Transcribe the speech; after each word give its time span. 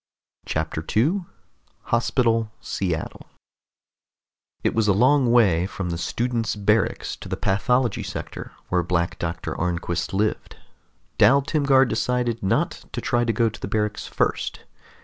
CHAPTER 0.47 0.81
2 0.81 1.27
HOSPITAL 1.93 2.49
SEATTLE 2.59 3.27
It 4.63 4.73
was 4.73 4.87
a 4.87 4.93
long 4.93 5.31
way 5.31 5.67
from 5.67 5.91
the 5.91 5.97
students' 5.99 6.55
barracks 6.55 7.15
to 7.17 7.29
the 7.29 7.37
pathology 7.37 8.01
sector 8.01 8.51
where 8.69 8.81
Black 8.81 9.19
Doctor 9.19 9.53
Arnquist 9.55 10.11
lived. 10.11 10.55
Dal 11.19 11.43
Timgar 11.43 11.85
decided 11.85 12.41
not 12.41 12.85
to 12.93 12.99
try 12.99 13.23
to 13.23 13.31
go 13.31 13.47
to 13.47 13.59
the 13.61 13.67
barracks 13.67 14.07
first. 14.07 14.61